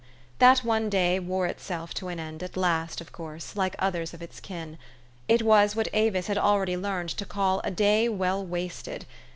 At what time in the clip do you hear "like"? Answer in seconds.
3.55-3.75